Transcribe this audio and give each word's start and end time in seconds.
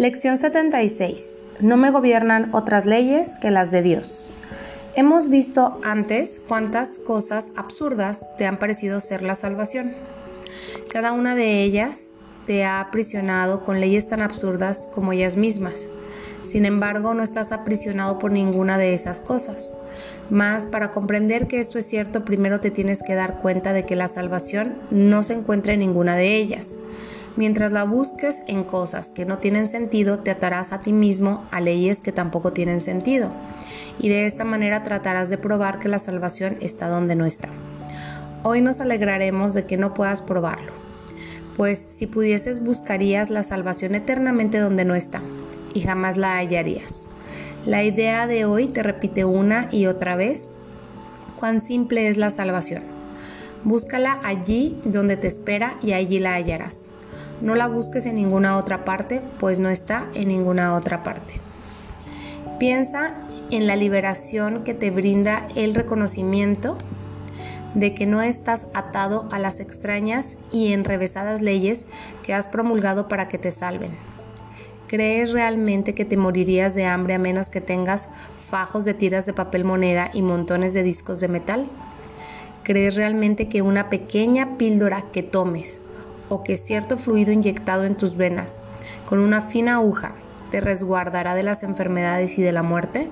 Lección 0.00 0.38
76. 0.38 1.44
No 1.60 1.76
me 1.76 1.90
gobiernan 1.90 2.48
otras 2.54 2.86
leyes 2.86 3.36
que 3.36 3.50
las 3.50 3.70
de 3.70 3.82
Dios. 3.82 4.30
Hemos 4.96 5.28
visto 5.28 5.78
antes 5.84 6.40
cuántas 6.48 6.98
cosas 6.98 7.52
absurdas 7.54 8.34
te 8.38 8.46
han 8.46 8.58
parecido 8.58 9.00
ser 9.00 9.20
la 9.20 9.34
salvación. 9.34 9.92
Cada 10.90 11.12
una 11.12 11.34
de 11.34 11.62
ellas 11.62 12.12
te 12.46 12.64
ha 12.64 12.80
aprisionado 12.80 13.62
con 13.62 13.78
leyes 13.78 14.08
tan 14.08 14.22
absurdas 14.22 14.88
como 14.90 15.12
ellas 15.12 15.36
mismas. 15.36 15.90
Sin 16.42 16.64
embargo, 16.64 17.12
no 17.12 17.22
estás 17.22 17.52
aprisionado 17.52 18.18
por 18.18 18.32
ninguna 18.32 18.78
de 18.78 18.94
esas 18.94 19.20
cosas. 19.20 19.76
Mas 20.30 20.64
para 20.64 20.92
comprender 20.92 21.46
que 21.46 21.60
esto 21.60 21.78
es 21.78 21.84
cierto, 21.84 22.24
primero 22.24 22.58
te 22.60 22.70
tienes 22.70 23.02
que 23.02 23.14
dar 23.14 23.40
cuenta 23.40 23.74
de 23.74 23.84
que 23.84 23.96
la 23.96 24.08
salvación 24.08 24.76
no 24.90 25.22
se 25.24 25.34
encuentra 25.34 25.74
en 25.74 25.80
ninguna 25.80 26.16
de 26.16 26.36
ellas. 26.36 26.78
Mientras 27.36 27.72
la 27.72 27.84
busques 27.84 28.42
en 28.48 28.64
cosas 28.64 29.12
que 29.12 29.24
no 29.24 29.38
tienen 29.38 29.68
sentido, 29.68 30.18
te 30.18 30.30
atarás 30.30 30.72
a 30.72 30.80
ti 30.80 30.92
mismo 30.92 31.46
a 31.50 31.60
leyes 31.60 32.02
que 32.02 32.12
tampoco 32.12 32.52
tienen 32.52 32.80
sentido. 32.80 33.30
Y 33.98 34.08
de 34.08 34.26
esta 34.26 34.44
manera 34.44 34.82
tratarás 34.82 35.30
de 35.30 35.38
probar 35.38 35.78
que 35.78 35.88
la 35.88 35.98
salvación 35.98 36.56
está 36.60 36.88
donde 36.88 37.14
no 37.14 37.26
está. 37.26 37.48
Hoy 38.42 38.62
nos 38.62 38.80
alegraremos 38.80 39.54
de 39.54 39.66
que 39.66 39.76
no 39.76 39.94
puedas 39.94 40.22
probarlo, 40.22 40.72
pues 41.56 41.86
si 41.88 42.06
pudieses 42.06 42.62
buscarías 42.62 43.30
la 43.30 43.42
salvación 43.42 43.94
eternamente 43.94 44.58
donde 44.58 44.84
no 44.84 44.94
está, 44.94 45.20
y 45.74 45.82
jamás 45.82 46.16
la 46.16 46.36
hallarías. 46.36 47.08
La 47.66 47.84
idea 47.84 48.26
de 48.26 48.46
hoy 48.46 48.68
te 48.68 48.82
repite 48.82 49.26
una 49.26 49.68
y 49.70 49.86
otra 49.86 50.16
vez 50.16 50.48
cuán 51.38 51.60
simple 51.60 52.08
es 52.08 52.16
la 52.16 52.30
salvación. 52.30 52.82
Búscala 53.62 54.18
allí 54.24 54.80
donde 54.84 55.18
te 55.18 55.28
espera 55.28 55.76
y 55.82 55.92
allí 55.92 56.18
la 56.18 56.34
hallarás. 56.34 56.89
No 57.40 57.54
la 57.54 57.68
busques 57.68 58.04
en 58.06 58.16
ninguna 58.16 58.56
otra 58.56 58.84
parte, 58.84 59.22
pues 59.38 59.58
no 59.58 59.70
está 59.70 60.06
en 60.14 60.28
ninguna 60.28 60.74
otra 60.74 61.02
parte. 61.02 61.34
Piensa 62.58 63.14
en 63.50 63.66
la 63.66 63.76
liberación 63.76 64.62
que 64.62 64.74
te 64.74 64.90
brinda 64.90 65.48
el 65.54 65.74
reconocimiento 65.74 66.76
de 67.74 67.94
que 67.94 68.06
no 68.06 68.20
estás 68.20 68.66
atado 68.74 69.28
a 69.32 69.38
las 69.38 69.60
extrañas 69.60 70.36
y 70.50 70.72
enrevesadas 70.72 71.40
leyes 71.40 71.86
que 72.22 72.34
has 72.34 72.48
promulgado 72.48 73.08
para 73.08 73.28
que 73.28 73.38
te 73.38 73.50
salven. 73.50 73.92
¿Crees 74.86 75.32
realmente 75.32 75.94
que 75.94 76.04
te 76.04 76.16
morirías 76.16 76.74
de 76.74 76.84
hambre 76.84 77.14
a 77.14 77.18
menos 77.18 77.48
que 77.48 77.60
tengas 77.60 78.08
fajos 78.50 78.84
de 78.84 78.92
tiras 78.92 79.24
de 79.24 79.32
papel 79.32 79.64
moneda 79.64 80.10
y 80.12 80.22
montones 80.22 80.74
de 80.74 80.82
discos 80.82 81.20
de 81.20 81.28
metal? 81.28 81.66
¿Crees 82.64 82.96
realmente 82.96 83.48
que 83.48 83.62
una 83.62 83.88
pequeña 83.88 84.58
píldora 84.58 85.04
que 85.12 85.22
tomes 85.22 85.80
o 86.30 86.42
que 86.42 86.56
cierto 86.56 86.96
fluido 86.96 87.32
inyectado 87.32 87.84
en 87.84 87.96
tus 87.96 88.16
venas 88.16 88.62
con 89.06 89.18
una 89.18 89.42
fina 89.42 89.74
aguja 89.74 90.14
te 90.50 90.60
resguardará 90.62 91.34
de 91.34 91.42
las 91.42 91.62
enfermedades 91.62 92.38
y 92.38 92.42
de 92.42 92.52
la 92.52 92.62
muerte? 92.62 93.10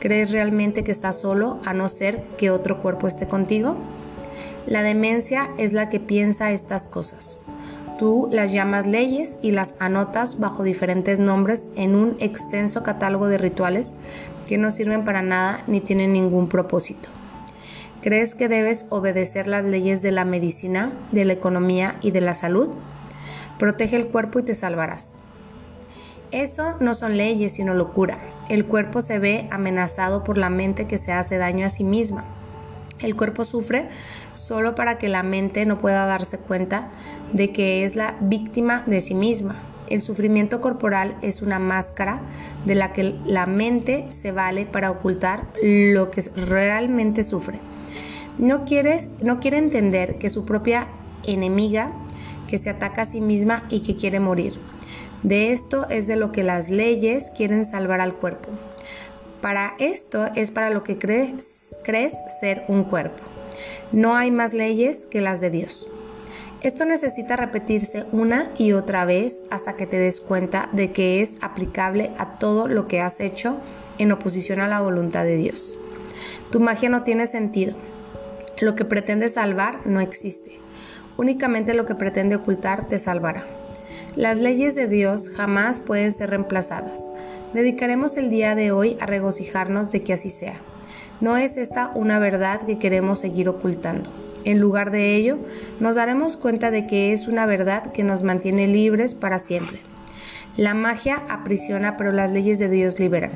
¿Crees 0.00 0.30
realmente 0.30 0.84
que 0.84 0.92
estás 0.92 1.18
solo 1.18 1.58
a 1.64 1.72
no 1.72 1.88
ser 1.88 2.22
que 2.36 2.50
otro 2.50 2.82
cuerpo 2.82 3.06
esté 3.06 3.26
contigo? 3.26 3.76
La 4.66 4.82
demencia 4.82 5.48
es 5.58 5.72
la 5.72 5.88
que 5.88 6.00
piensa 6.00 6.50
estas 6.50 6.86
cosas. 6.86 7.42
Tú 7.98 8.28
las 8.30 8.52
llamas 8.52 8.86
leyes 8.86 9.38
y 9.40 9.52
las 9.52 9.74
anotas 9.78 10.38
bajo 10.38 10.62
diferentes 10.62 11.18
nombres 11.18 11.68
en 11.76 11.94
un 11.94 12.16
extenso 12.20 12.82
catálogo 12.82 13.26
de 13.26 13.38
rituales 13.38 13.94
que 14.46 14.58
no 14.58 14.70
sirven 14.70 15.04
para 15.04 15.22
nada 15.22 15.62
ni 15.66 15.80
tienen 15.80 16.12
ningún 16.12 16.48
propósito. 16.48 17.08
¿Crees 18.06 18.36
que 18.36 18.46
debes 18.46 18.86
obedecer 18.90 19.48
las 19.48 19.64
leyes 19.64 20.00
de 20.00 20.12
la 20.12 20.24
medicina, 20.24 20.92
de 21.10 21.24
la 21.24 21.32
economía 21.32 21.96
y 22.00 22.12
de 22.12 22.20
la 22.20 22.36
salud? 22.36 22.68
Protege 23.58 23.96
el 23.96 24.06
cuerpo 24.06 24.38
y 24.38 24.44
te 24.44 24.54
salvarás. 24.54 25.16
Eso 26.30 26.76
no 26.78 26.94
son 26.94 27.16
leyes, 27.16 27.54
sino 27.54 27.74
locura. 27.74 28.20
El 28.48 28.64
cuerpo 28.64 29.00
se 29.00 29.18
ve 29.18 29.48
amenazado 29.50 30.22
por 30.22 30.38
la 30.38 30.50
mente 30.50 30.86
que 30.86 30.98
se 30.98 31.10
hace 31.10 31.36
daño 31.36 31.66
a 31.66 31.68
sí 31.68 31.82
misma. 31.82 32.24
El 33.00 33.16
cuerpo 33.16 33.44
sufre 33.44 33.88
solo 34.34 34.76
para 34.76 34.98
que 34.98 35.08
la 35.08 35.24
mente 35.24 35.66
no 35.66 35.80
pueda 35.80 36.06
darse 36.06 36.38
cuenta 36.38 36.90
de 37.32 37.50
que 37.50 37.82
es 37.82 37.96
la 37.96 38.14
víctima 38.20 38.84
de 38.86 39.00
sí 39.00 39.16
misma. 39.16 39.60
El 39.88 40.00
sufrimiento 40.00 40.60
corporal 40.60 41.16
es 41.22 41.42
una 41.42 41.58
máscara 41.58 42.20
de 42.66 42.76
la 42.76 42.92
que 42.92 43.16
la 43.24 43.46
mente 43.46 44.06
se 44.10 44.30
vale 44.30 44.64
para 44.64 44.92
ocultar 44.92 45.48
lo 45.60 46.12
que 46.12 46.22
realmente 46.36 47.24
sufre. 47.24 47.58
No, 48.38 48.64
quiere 48.64 49.08
entender 49.58 50.18
que 50.18 50.30
su 50.30 50.44
propia 50.44 50.88
enemiga, 51.24 51.92
que 52.48 52.58
se 52.58 52.70
ataca 52.70 53.02
a 53.02 53.06
sí 53.06 53.20
misma 53.20 53.64
y 53.70 53.80
que 53.80 53.96
quiere 53.96 54.20
morir. 54.20 54.54
De 55.22 55.52
esto 55.52 55.88
es 55.88 56.06
de 56.06 56.16
lo 56.16 56.32
que 56.32 56.42
las 56.42 56.68
leyes 56.68 57.30
quieren 57.36 57.64
salvar 57.64 58.00
al 58.00 58.14
cuerpo. 58.14 58.50
Para 59.40 59.74
esto 59.78 60.28
es 60.34 60.50
para 60.50 60.70
lo 60.70 60.84
que 60.84 60.98
crees, 60.98 61.78
crees 61.82 62.14
ser 62.40 62.64
un 62.68 62.84
cuerpo. 62.84 63.24
No 63.92 64.16
hay 64.16 64.30
más 64.30 64.52
leyes 64.52 65.06
que 65.06 65.20
las 65.20 65.40
de 65.40 65.50
Dios. 65.50 65.88
Esto 66.62 66.84
necesita 66.84 67.36
repetirse 67.36 68.06
una 68.12 68.50
y 68.56 68.72
otra 68.72 69.04
vez 69.04 69.42
hasta 69.50 69.74
que 69.76 69.86
te 69.86 69.98
des 69.98 70.20
cuenta 70.20 70.68
de 70.72 70.92
que 70.92 71.20
es 71.20 71.38
aplicable 71.40 72.12
a 72.18 72.38
todo 72.38 72.66
lo 72.66 72.88
que 72.88 73.00
has 73.00 73.20
hecho 73.20 73.58
en 73.98 74.12
oposición 74.12 74.60
a 74.60 74.68
la 74.68 74.80
voluntad 74.80 75.24
de 75.24 75.36
Dios. 75.36 75.78
Tu 76.50 76.60
magia 76.60 76.88
no 76.88 77.02
tiene 77.02 77.26
sentido. 77.26 77.74
Lo 78.60 78.74
que 78.74 78.86
pretende 78.86 79.28
salvar 79.28 79.86
no 79.86 80.00
existe. 80.00 80.58
Únicamente 81.18 81.74
lo 81.74 81.84
que 81.84 81.94
pretende 81.94 82.36
ocultar 82.36 82.88
te 82.88 82.98
salvará. 82.98 83.44
Las 84.14 84.38
leyes 84.38 84.74
de 84.74 84.86
Dios 84.86 85.28
jamás 85.28 85.80
pueden 85.80 86.10
ser 86.10 86.30
reemplazadas. 86.30 87.10
Dedicaremos 87.52 88.16
el 88.16 88.30
día 88.30 88.54
de 88.54 88.72
hoy 88.72 88.96
a 88.98 89.04
regocijarnos 89.04 89.92
de 89.92 90.02
que 90.02 90.14
así 90.14 90.30
sea. 90.30 90.58
No 91.20 91.36
es 91.36 91.58
esta 91.58 91.92
una 91.94 92.18
verdad 92.18 92.62
que 92.64 92.78
queremos 92.78 93.18
seguir 93.18 93.50
ocultando. 93.50 94.10
En 94.44 94.58
lugar 94.58 94.90
de 94.90 95.16
ello, 95.16 95.38
nos 95.78 95.96
daremos 95.96 96.38
cuenta 96.38 96.70
de 96.70 96.86
que 96.86 97.12
es 97.12 97.28
una 97.28 97.44
verdad 97.44 97.92
que 97.92 98.04
nos 98.04 98.22
mantiene 98.22 98.66
libres 98.66 99.14
para 99.14 99.38
siempre. 99.38 99.78
La 100.56 100.72
magia 100.72 101.22
aprisiona, 101.28 101.98
pero 101.98 102.10
las 102.10 102.32
leyes 102.32 102.58
de 102.58 102.70
Dios 102.70 102.98
liberan. 102.98 103.32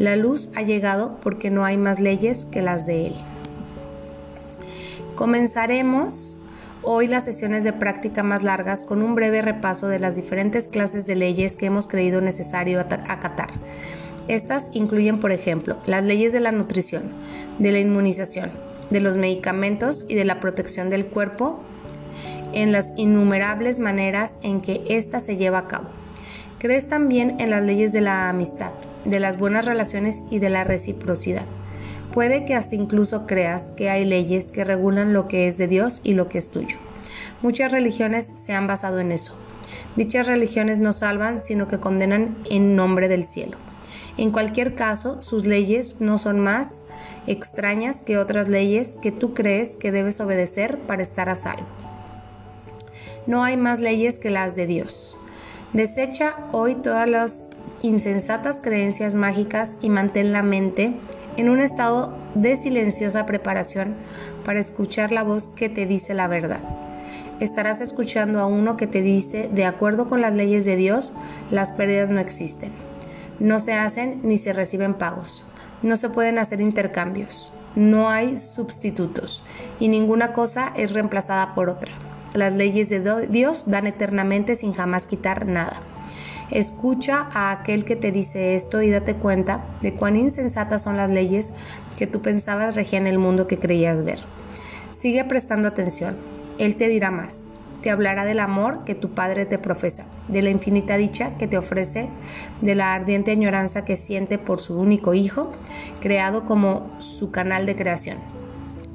La 0.00 0.16
luz 0.16 0.50
ha 0.56 0.62
llegado 0.62 1.20
porque 1.20 1.50
no 1.50 1.64
hay 1.64 1.76
más 1.76 2.00
leyes 2.00 2.44
que 2.44 2.62
las 2.62 2.86
de 2.86 3.08
Él. 3.08 3.14
Comenzaremos 5.18 6.38
hoy 6.84 7.08
las 7.08 7.24
sesiones 7.24 7.64
de 7.64 7.72
práctica 7.72 8.22
más 8.22 8.44
largas 8.44 8.84
con 8.84 9.02
un 9.02 9.16
breve 9.16 9.42
repaso 9.42 9.88
de 9.88 9.98
las 9.98 10.14
diferentes 10.14 10.68
clases 10.68 11.06
de 11.06 11.16
leyes 11.16 11.56
que 11.56 11.66
hemos 11.66 11.88
creído 11.88 12.20
necesario 12.20 12.78
acatar. 12.78 13.48
Estas 14.28 14.70
incluyen, 14.74 15.18
por 15.18 15.32
ejemplo, 15.32 15.76
las 15.86 16.04
leyes 16.04 16.32
de 16.32 16.38
la 16.38 16.52
nutrición, 16.52 17.10
de 17.58 17.72
la 17.72 17.80
inmunización, 17.80 18.52
de 18.90 19.00
los 19.00 19.16
medicamentos 19.16 20.06
y 20.08 20.14
de 20.14 20.24
la 20.24 20.38
protección 20.38 20.88
del 20.88 21.06
cuerpo 21.06 21.58
en 22.52 22.70
las 22.70 22.92
innumerables 22.94 23.80
maneras 23.80 24.38
en 24.42 24.60
que 24.60 24.84
ésta 24.88 25.18
se 25.18 25.36
lleva 25.36 25.58
a 25.58 25.66
cabo. 25.66 25.88
Crees 26.60 26.88
también 26.88 27.40
en 27.40 27.50
las 27.50 27.64
leyes 27.64 27.90
de 27.90 28.02
la 28.02 28.28
amistad, 28.28 28.70
de 29.04 29.18
las 29.18 29.36
buenas 29.36 29.64
relaciones 29.64 30.22
y 30.30 30.38
de 30.38 30.50
la 30.50 30.62
reciprocidad. 30.62 31.46
Puede 32.12 32.44
que 32.44 32.54
hasta 32.54 32.74
incluso 32.74 33.26
creas 33.26 33.70
que 33.70 33.90
hay 33.90 34.04
leyes 34.04 34.50
que 34.50 34.64
regulan 34.64 35.12
lo 35.12 35.28
que 35.28 35.46
es 35.46 35.58
de 35.58 35.68
Dios 35.68 36.00
y 36.04 36.14
lo 36.14 36.28
que 36.28 36.38
es 36.38 36.50
tuyo. 36.50 36.76
Muchas 37.42 37.70
religiones 37.70 38.32
se 38.34 38.52
han 38.52 38.66
basado 38.66 38.98
en 38.98 39.12
eso. 39.12 39.34
Dichas 39.96 40.26
religiones 40.26 40.78
no 40.78 40.92
salvan, 40.92 41.40
sino 41.40 41.68
que 41.68 41.78
condenan 41.78 42.36
en 42.50 42.74
nombre 42.74 43.08
del 43.08 43.24
cielo. 43.24 43.58
En 44.16 44.30
cualquier 44.30 44.74
caso, 44.74 45.20
sus 45.20 45.46
leyes 45.46 46.00
no 46.00 46.18
son 46.18 46.40
más 46.40 46.84
extrañas 47.26 48.02
que 48.02 48.18
otras 48.18 48.48
leyes 48.48 48.96
que 49.00 49.12
tú 49.12 49.34
crees 49.34 49.76
que 49.76 49.92
debes 49.92 50.20
obedecer 50.20 50.78
para 50.78 51.02
estar 51.02 51.28
a 51.28 51.36
salvo. 51.36 51.66
No 53.26 53.44
hay 53.44 53.56
más 53.56 53.78
leyes 53.78 54.18
que 54.18 54.30
las 54.30 54.56
de 54.56 54.66
Dios. 54.66 55.16
Desecha 55.72 56.36
hoy 56.52 56.74
todas 56.76 57.08
las 57.08 57.50
insensatas 57.82 58.60
creencias 58.60 59.14
mágicas 59.14 59.78
y 59.82 59.90
mantén 59.90 60.32
la 60.32 60.42
mente 60.42 60.94
en 61.38 61.48
un 61.48 61.60
estado 61.60 62.12
de 62.34 62.56
silenciosa 62.56 63.24
preparación 63.24 63.94
para 64.44 64.58
escuchar 64.58 65.12
la 65.12 65.22
voz 65.22 65.46
que 65.46 65.68
te 65.68 65.86
dice 65.86 66.12
la 66.12 66.26
verdad. 66.26 66.60
Estarás 67.38 67.80
escuchando 67.80 68.40
a 68.40 68.46
uno 68.46 68.76
que 68.76 68.88
te 68.88 69.00
dice, 69.00 69.48
de 69.52 69.64
acuerdo 69.64 70.08
con 70.08 70.20
las 70.20 70.34
leyes 70.34 70.64
de 70.64 70.74
Dios, 70.74 71.12
las 71.50 71.70
pérdidas 71.70 72.10
no 72.10 72.18
existen. 72.18 72.72
No 73.38 73.60
se 73.60 73.74
hacen 73.74 74.20
ni 74.24 74.36
se 74.36 74.52
reciben 74.52 74.94
pagos. 74.94 75.46
No 75.80 75.96
se 75.96 76.10
pueden 76.10 76.38
hacer 76.38 76.60
intercambios. 76.60 77.52
No 77.76 78.10
hay 78.10 78.36
sustitutos. 78.36 79.44
Y 79.78 79.86
ninguna 79.86 80.32
cosa 80.32 80.72
es 80.76 80.92
reemplazada 80.92 81.54
por 81.54 81.70
otra. 81.70 81.92
Las 82.34 82.54
leyes 82.54 82.88
de 82.88 83.28
Dios 83.28 83.70
dan 83.70 83.86
eternamente 83.86 84.56
sin 84.56 84.72
jamás 84.72 85.06
quitar 85.06 85.46
nada. 85.46 85.80
Escucha 86.50 87.28
a 87.34 87.50
aquel 87.50 87.84
que 87.84 87.94
te 87.94 88.10
dice 88.10 88.54
esto 88.54 88.80
y 88.80 88.90
date 88.90 89.14
cuenta 89.14 89.66
de 89.82 89.92
cuán 89.92 90.16
insensatas 90.16 90.82
son 90.82 90.96
las 90.96 91.10
leyes 91.10 91.52
que 91.98 92.06
tú 92.06 92.22
pensabas 92.22 92.74
regían 92.74 93.06
el 93.06 93.18
mundo 93.18 93.46
que 93.46 93.58
creías 93.58 94.02
ver. 94.02 94.18
Sigue 94.90 95.24
prestando 95.24 95.68
atención. 95.68 96.16
Él 96.58 96.76
te 96.76 96.88
dirá 96.88 97.10
más. 97.10 97.46
te 97.82 97.90
hablará 97.90 98.24
del 98.24 98.40
amor 98.40 98.84
que 98.84 98.96
tu 98.96 99.10
Padre 99.10 99.46
te 99.46 99.58
profesa, 99.58 100.04
de 100.26 100.42
la 100.42 100.50
infinita 100.50 100.96
dicha 100.96 101.36
que 101.36 101.46
te 101.46 101.56
ofrece, 101.56 102.08
de 102.60 102.74
la 102.74 102.92
ardiente 102.92 103.30
añoranza 103.30 103.84
que 103.84 103.94
siente 103.94 104.36
por 104.36 104.60
su 104.60 104.78
único 104.78 105.14
Hijo, 105.14 105.52
creado 106.00 106.44
como 106.44 106.90
su 106.98 107.30
canal 107.30 107.66
de 107.66 107.76
creación, 107.76 108.18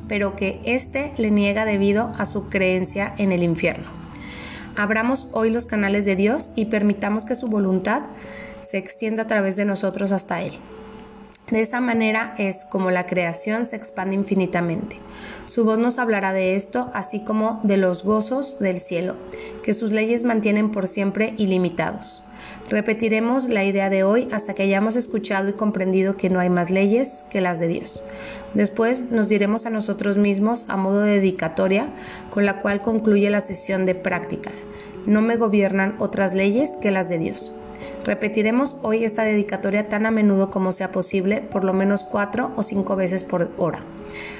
pero 0.10 0.36
que 0.36 0.60
éste 0.66 1.14
le 1.16 1.32
niega 1.32 1.64
debido 1.64 2.12
a 2.18 2.26
su 2.26 2.50
creencia 2.50 3.14
en 3.18 3.32
el 3.32 3.42
infierno. 3.44 4.03
Abramos 4.76 5.28
hoy 5.32 5.52
los 5.52 5.68
canales 5.68 6.06
de 6.06 6.16
Dios 6.16 6.52
y 6.56 6.66
permitamos 6.66 7.26
que 7.26 7.36
su 7.36 7.48
voluntad 7.48 8.04
se 8.62 8.78
extienda 8.78 9.24
a 9.24 9.28
través 9.28 9.56
de 9.56 9.66
nosotros 9.66 10.12
hasta 10.12 10.42
Él. 10.42 10.54
De 11.52 11.62
esa 11.62 11.80
manera 11.82 12.34
es 12.40 12.66
como 12.66 12.90
la 12.90 13.06
creación 13.06 13.66
se 13.66 13.76
expande 13.76 14.16
infinitamente. 14.16 14.96
Su 15.46 15.66
voz 15.66 15.78
nos 15.78 16.00
hablará 16.00 16.34
de 16.34 16.56
esto, 16.56 16.90
así 16.96 17.24
como 17.24 17.60
de 17.64 17.78
los 17.78 18.04
gozos 18.04 18.58
del 18.60 18.80
cielo, 18.80 19.16
que 19.62 19.76
sus 19.76 19.92
leyes 19.92 20.24
mantienen 20.24 20.72
por 20.72 20.88
siempre 20.88 21.36
ilimitados. 21.38 22.23
Repetiremos 22.70 23.50
la 23.50 23.64
idea 23.66 23.90
de 23.90 24.04
hoy 24.04 24.30
hasta 24.32 24.54
que 24.54 24.64
hayamos 24.64 24.96
escuchado 24.96 25.50
y 25.50 25.54
comprendido 25.54 26.16
que 26.16 26.30
no 26.30 26.40
hay 26.40 26.50
más 26.50 26.70
leyes 26.70 27.26
que 27.30 27.42
las 27.42 27.60
de 27.60 27.68
Dios. 27.68 28.02
Después 28.54 29.12
nos 29.12 29.28
diremos 29.28 29.66
a 29.66 29.70
nosotros 29.70 30.18
mismos 30.18 30.66
a 30.70 30.78
modo 30.78 31.02
de 31.02 31.16
dedicatoria, 31.16 31.88
con 32.30 32.46
la 32.46 32.62
cual 32.62 32.82
concluye 32.82 33.30
la 33.30 33.42
sesión 33.42 33.86
de 33.86 33.96
práctica. 33.96 34.52
No 35.06 35.22
me 35.22 35.36
gobiernan 35.36 35.96
otras 36.00 36.34
leyes 36.34 36.78
que 36.78 36.92
las 36.92 37.10
de 37.10 37.18
Dios. 37.18 37.54
Repetiremos 38.06 38.78
hoy 38.82 39.04
esta 39.04 39.24
dedicatoria 39.24 39.90
tan 39.90 40.06
a 40.06 40.12
menudo 40.12 40.50
como 40.50 40.72
sea 40.72 40.92
posible, 40.92 41.42
por 41.42 41.66
lo 41.66 41.74
menos 41.74 42.04
cuatro 42.04 42.52
o 42.56 42.64
cinco 42.64 42.96
veces 42.96 43.24
por 43.24 43.52
hora, 43.58 43.80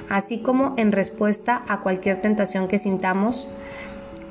así 0.08 0.38
como 0.38 0.74
en 0.78 0.92
respuesta 0.92 1.62
a 1.68 1.80
cualquier 1.80 2.20
tentación 2.20 2.68
que 2.68 2.78
sintamos, 2.78 3.50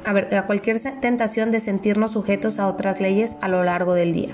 a, 0.05 0.45
cualquier 0.45 0.79
tentación 0.99 1.51
de 1.51 1.59
sentirnos 1.59 2.11
sujetos 2.11 2.59
a 2.59 2.67
otras 2.67 2.99
leyes 2.99 3.37
a 3.41 3.47
lo 3.47 3.63
largo 3.63 3.93
del 3.93 4.13
día. 4.13 4.29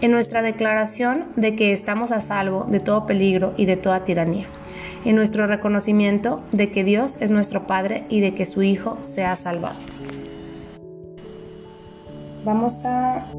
En 0.00 0.10
nuestra 0.10 0.42
declaración 0.42 1.26
de 1.36 1.54
que 1.54 1.72
estamos 1.72 2.10
a 2.10 2.20
salvo 2.20 2.66
de 2.68 2.80
todo 2.80 3.06
peligro 3.06 3.54
y 3.56 3.66
de 3.66 3.76
toda 3.76 4.04
tiranía. 4.04 4.46
En 5.04 5.16
nuestro 5.16 5.46
reconocimiento 5.46 6.42
de 6.52 6.70
que 6.70 6.84
Dios 6.84 7.18
es 7.20 7.30
nuestro 7.30 7.66
Padre 7.66 8.04
y 8.08 8.20
de 8.20 8.34
que 8.34 8.46
su 8.46 8.62
Hijo 8.62 8.98
se 9.02 9.24
ha 9.24 9.36
salvado. 9.36 9.78
Vamos 12.44 12.84
a 12.84 13.30